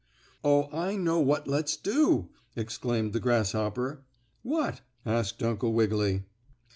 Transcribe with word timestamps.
"Oh, 0.43 0.67
I 0.75 0.95
know 0.97 1.19
what 1.19 1.47
let's 1.47 1.77
do," 1.77 2.29
exclaimed 2.55 3.13
the 3.13 3.19
grasshopper. 3.19 4.03
"What?" 4.41 4.81
asked 5.05 5.43
Uncle 5.43 5.73
Wiggily. 5.73 6.23